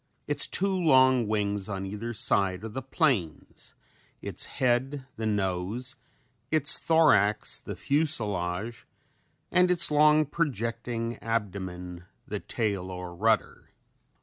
[0.25, 3.75] Its two long wings on either side are the planes,
[4.19, 5.95] its head the nose,
[6.49, 8.87] its thorax the fuselage
[9.51, 13.69] and its long projecting abdomen the tail or rudder.